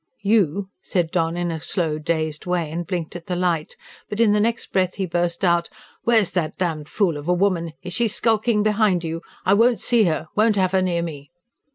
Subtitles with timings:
[0.23, 3.75] "You!" said John in a slow, dazed way, and blinked at the light.
[4.09, 5.69] But in the next breath he burst out:
[6.03, 7.73] "Where's that damned fool of a woman?
[7.83, 9.21] Is she skulking behind you?
[9.45, 11.29] I won't see her won't have her near me!"